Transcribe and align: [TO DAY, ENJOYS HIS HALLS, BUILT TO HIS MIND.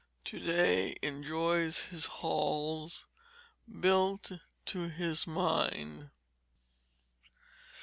[TO 0.23 0.39
DAY, 0.39 0.95
ENJOYS 1.03 1.81
HIS 1.89 2.05
HALLS, 2.07 3.05
BUILT 3.67 4.31
TO 4.65 4.89
HIS 4.89 5.27
MIND. 5.27 6.09